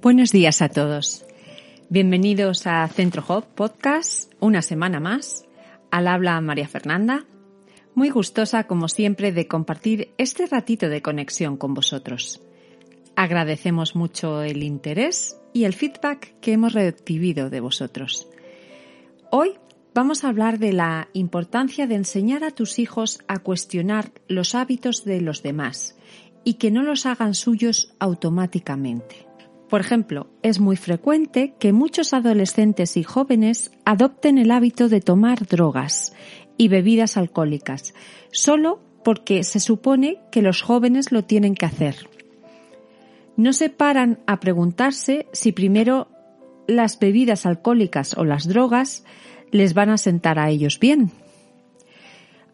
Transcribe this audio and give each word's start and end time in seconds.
Buenos 0.00 0.30
días 0.30 0.62
a 0.62 0.68
todos. 0.68 1.24
Bienvenidos 1.88 2.68
a 2.68 2.86
Centro 2.86 3.24
Hop 3.26 3.46
Podcast, 3.56 4.32
una 4.38 4.62
semana 4.62 5.00
más. 5.00 5.44
Al 5.90 6.06
habla 6.06 6.40
María 6.40 6.68
Fernanda. 6.68 7.26
Muy 7.96 8.10
gustosa, 8.10 8.68
como 8.68 8.86
siempre, 8.86 9.32
de 9.32 9.48
compartir 9.48 10.14
este 10.16 10.46
ratito 10.46 10.88
de 10.88 11.02
conexión 11.02 11.56
con 11.56 11.74
vosotros. 11.74 12.40
Agradecemos 13.16 13.96
mucho 13.96 14.42
el 14.42 14.62
interés 14.62 15.36
y 15.52 15.64
el 15.64 15.74
feedback 15.74 16.38
que 16.38 16.52
hemos 16.52 16.74
recibido 16.74 17.50
de 17.50 17.58
vosotros. 17.58 18.28
Hoy 19.32 19.54
vamos 19.94 20.22
a 20.22 20.28
hablar 20.28 20.60
de 20.60 20.74
la 20.74 21.08
importancia 21.12 21.88
de 21.88 21.96
enseñar 21.96 22.44
a 22.44 22.52
tus 22.52 22.78
hijos 22.78 23.18
a 23.26 23.40
cuestionar 23.40 24.12
los 24.28 24.54
hábitos 24.54 25.04
de 25.04 25.20
los 25.22 25.42
demás 25.42 25.96
y 26.44 26.54
que 26.54 26.70
no 26.70 26.84
los 26.84 27.04
hagan 27.04 27.34
suyos 27.34 27.92
automáticamente. 27.98 29.27
Por 29.68 29.80
ejemplo, 29.80 30.28
es 30.42 30.60
muy 30.60 30.76
frecuente 30.76 31.54
que 31.58 31.72
muchos 31.72 32.14
adolescentes 32.14 32.96
y 32.96 33.02
jóvenes 33.02 33.70
adopten 33.84 34.38
el 34.38 34.50
hábito 34.50 34.88
de 34.88 35.00
tomar 35.00 35.46
drogas 35.46 36.14
y 36.56 36.68
bebidas 36.68 37.16
alcohólicas, 37.16 37.94
solo 38.32 38.80
porque 39.04 39.44
se 39.44 39.60
supone 39.60 40.20
que 40.30 40.42
los 40.42 40.62
jóvenes 40.62 41.12
lo 41.12 41.22
tienen 41.22 41.54
que 41.54 41.66
hacer. 41.66 42.08
No 43.36 43.52
se 43.52 43.68
paran 43.68 44.18
a 44.26 44.40
preguntarse 44.40 45.26
si 45.32 45.52
primero 45.52 46.08
las 46.66 46.98
bebidas 46.98 47.46
alcohólicas 47.46 48.16
o 48.16 48.24
las 48.24 48.48
drogas 48.48 49.04
les 49.50 49.74
van 49.74 49.90
a 49.90 49.98
sentar 49.98 50.38
a 50.38 50.50
ellos 50.50 50.80
bien. 50.80 51.12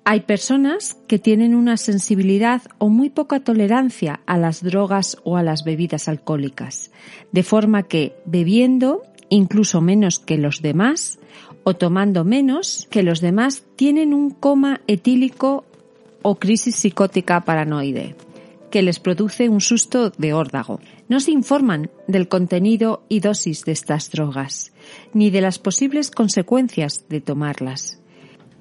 Hay 0.06 0.20
personas 0.20 0.98
que 1.08 1.18
tienen 1.18 1.54
una 1.54 1.78
sensibilidad 1.78 2.60
o 2.76 2.90
muy 2.90 3.08
poca 3.08 3.40
tolerancia 3.40 4.20
a 4.26 4.36
las 4.36 4.62
drogas 4.62 5.16
o 5.24 5.38
a 5.38 5.42
las 5.42 5.64
bebidas 5.64 6.08
alcohólicas, 6.08 6.90
de 7.32 7.42
forma 7.42 7.84
que 7.84 8.14
bebiendo 8.26 9.02
incluso 9.30 9.80
menos 9.80 10.18
que 10.18 10.36
los 10.36 10.60
demás 10.60 11.18
o 11.62 11.72
tomando 11.74 12.22
menos 12.22 12.86
que 12.90 13.02
los 13.02 13.22
demás 13.22 13.64
tienen 13.76 14.12
un 14.12 14.28
coma 14.28 14.82
etílico 14.86 15.64
o 16.20 16.34
crisis 16.34 16.76
psicótica 16.76 17.40
paranoide 17.40 18.14
que 18.70 18.82
les 18.82 18.98
produce 18.98 19.48
un 19.48 19.60
susto 19.60 20.10
de 20.10 20.34
órdago. 20.34 20.80
No 21.08 21.20
se 21.20 21.30
informan 21.30 21.90
del 22.08 22.28
contenido 22.28 23.04
y 23.08 23.20
dosis 23.20 23.64
de 23.64 23.70
estas 23.72 24.10
drogas, 24.10 24.72
ni 25.14 25.30
de 25.30 25.40
las 25.40 25.60
posibles 25.60 26.10
consecuencias 26.10 27.08
de 27.08 27.20
tomarlas 27.20 28.03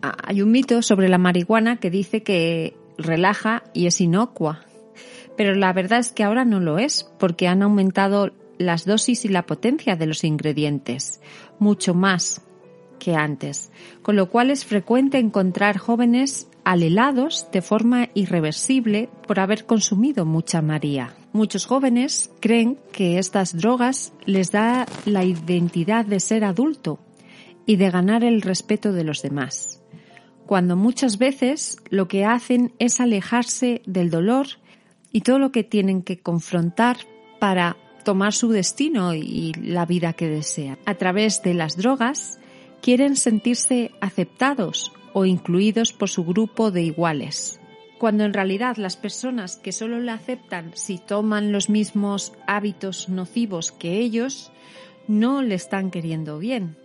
hay 0.03 0.41
un 0.41 0.51
mito 0.51 0.81
sobre 0.81 1.07
la 1.07 1.17
marihuana 1.17 1.77
que 1.77 1.89
dice 1.89 2.23
que 2.23 2.75
relaja 2.97 3.63
y 3.73 3.87
es 3.87 4.01
inocua. 4.01 4.65
Pero 5.37 5.55
la 5.55 5.73
verdad 5.73 5.99
es 5.99 6.11
que 6.11 6.23
ahora 6.23 6.45
no 6.45 6.59
lo 6.59 6.77
es, 6.77 7.09
porque 7.17 7.47
han 7.47 7.63
aumentado 7.63 8.31
las 8.57 8.85
dosis 8.85 9.25
y 9.25 9.29
la 9.29 9.45
potencia 9.45 9.95
de 9.95 10.05
los 10.05 10.23
ingredientes, 10.23 11.21
mucho 11.57 11.93
más 11.93 12.41
que 12.99 13.15
antes, 13.15 13.71
con 14.01 14.15
lo 14.15 14.29
cual 14.29 14.51
es 14.51 14.65
frecuente 14.65 15.17
encontrar 15.17 15.77
jóvenes 15.77 16.47
alelados 16.63 17.47
de 17.51 17.61
forma 17.61 18.09
irreversible 18.13 19.09
por 19.27 19.39
haber 19.39 19.65
consumido 19.65 20.25
mucha 20.25 20.61
María. 20.61 21.15
Muchos 21.33 21.65
jóvenes 21.65 22.31
creen 22.39 22.77
que 22.91 23.17
estas 23.17 23.57
drogas 23.57 24.13
les 24.25 24.51
da 24.51 24.85
la 25.05 25.25
identidad 25.25 26.05
de 26.05 26.19
ser 26.19 26.43
adulto 26.43 26.99
y 27.65 27.77
de 27.77 27.89
ganar 27.89 28.23
el 28.23 28.41
respeto 28.41 28.93
de 28.93 29.03
los 29.03 29.21
demás 29.21 29.72
cuando 30.53 30.75
muchas 30.75 31.17
veces 31.17 31.77
lo 31.89 32.07
que 32.07 32.25
hacen 32.25 32.73
es 32.77 32.99
alejarse 32.99 33.81
del 33.87 34.11
dolor 34.11 34.45
y 35.11 35.21
todo 35.21 35.39
lo 35.39 35.51
que 35.51 35.63
tienen 35.63 36.03
que 36.03 36.19
confrontar 36.19 36.97
para 37.39 37.75
tomar 38.05 38.33
su 38.33 38.49
destino 38.49 39.15
y 39.15 39.53
la 39.53 39.87
vida 39.87 40.13
que 40.13 40.27
desean. 40.27 40.77
A 40.85 40.93
través 40.93 41.41
de 41.41 41.55
las 41.55 41.75
drogas 41.75 42.37
quieren 42.83 43.15
sentirse 43.15 43.93
aceptados 43.99 44.93
o 45.13 45.25
incluidos 45.25 45.91
por 45.91 46.11
su 46.11 46.23
grupo 46.23 46.69
de 46.69 46.83
iguales, 46.83 47.59
cuando 47.97 48.23
en 48.23 48.33
realidad 48.35 48.77
las 48.77 48.95
personas 48.95 49.57
que 49.57 49.71
solo 49.71 49.99
le 49.99 50.11
aceptan 50.11 50.69
si 50.75 50.99
toman 50.99 51.51
los 51.51 51.67
mismos 51.67 52.31
hábitos 52.45 53.09
nocivos 53.09 53.71
que 53.71 53.97
ellos 53.97 54.51
no 55.07 55.41
le 55.41 55.55
están 55.55 55.89
queriendo 55.89 56.37
bien. 56.37 56.77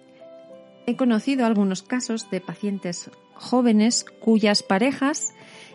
He 0.86 0.96
conocido 0.96 1.44
algunos 1.44 1.82
casos 1.82 2.30
de 2.30 2.40
pacientes 2.40 3.10
jóvenes 3.38 4.04
cuyas 4.20 4.62
parejas 4.62 5.34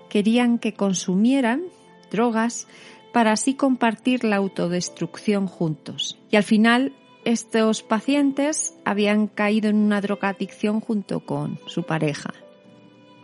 querían 0.10 0.60
que 0.60 0.74
consumieran 0.74 1.64
drogas 2.12 2.68
para 3.12 3.32
así 3.32 3.56
compartir 3.56 4.24
la 4.24 4.36
autodestrucción 4.36 5.48
juntos. 5.48 6.20
Y 6.30 6.36
al 6.36 6.44
final 6.44 6.94
estos 7.26 7.84
pacientes 7.84 8.76
habían 8.86 9.28
caído 9.28 9.70
en 9.70 9.78
una 9.78 10.02
drogadicción 10.02 10.82
junto 10.82 11.22
con 11.22 11.60
su 11.68 11.84
pareja. 11.84 12.34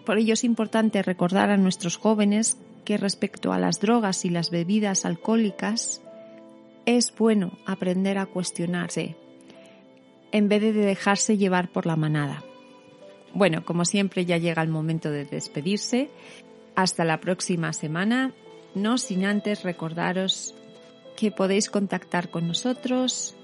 Por 0.05 0.17
ello 0.17 0.33
es 0.33 0.43
importante 0.43 1.03
recordar 1.03 1.51
a 1.51 1.57
nuestros 1.57 1.97
jóvenes 1.97 2.57
que 2.85 2.97
respecto 2.97 3.53
a 3.53 3.59
las 3.59 3.79
drogas 3.79 4.25
y 4.25 4.29
las 4.29 4.49
bebidas 4.49 5.05
alcohólicas 5.05 6.01
es 6.85 7.13
bueno 7.15 7.59
aprender 7.65 8.17
a 8.17 8.25
cuestionarse 8.25 9.15
en 10.31 10.47
vez 10.47 10.61
de 10.61 10.73
dejarse 10.73 11.37
llevar 11.37 11.69
por 11.71 11.85
la 11.85 11.95
manada. 11.95 12.43
Bueno, 13.33 13.63
como 13.63 13.85
siempre 13.85 14.25
ya 14.25 14.37
llega 14.37 14.61
el 14.61 14.69
momento 14.69 15.09
de 15.11 15.25
despedirse. 15.25 16.09
Hasta 16.75 17.03
la 17.03 17.19
próxima 17.19 17.73
semana, 17.73 18.33
no 18.75 18.97
sin 18.97 19.25
antes 19.25 19.63
recordaros 19.63 20.55
que 21.17 21.31
podéis 21.31 21.69
contactar 21.69 22.29
con 22.29 22.47
nosotros 22.47 23.35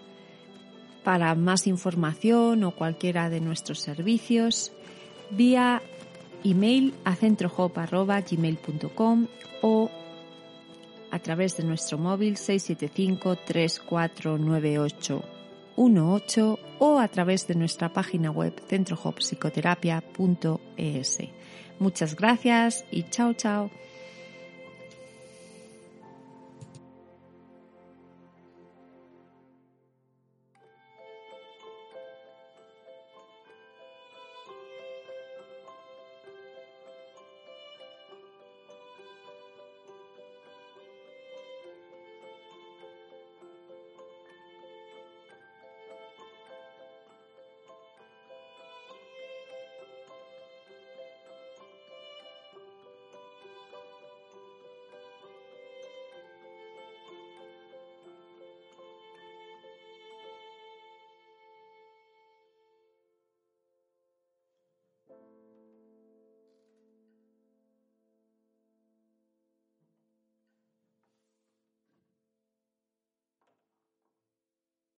para 1.03 1.35
más 1.35 1.67
información 1.67 2.63
o 2.63 2.71
cualquiera 2.71 3.29
de 3.29 3.41
nuestros 3.41 3.79
servicios 3.79 4.71
vía 5.29 5.83
email 6.43 6.95
a 7.03 7.15
centrohop.gmail.com 7.15 9.27
o 9.61 9.91
a 11.11 11.19
través 11.19 11.57
de 11.57 11.63
nuestro 11.63 11.97
móvil 11.97 12.37
675 12.37 13.35
3498 13.45 15.34
18 15.75 16.59
o 16.79 16.99
a 16.99 17.07
través 17.07 17.47
de 17.47 17.55
nuestra 17.55 17.93
página 17.93 18.29
web 18.31 18.53
centrohopsicoterapia.es. 18.67 21.17
Muchas 21.79 22.15
gracias 22.15 22.85
y 22.91 23.03
chao 23.03 23.33
chao. 23.33 23.69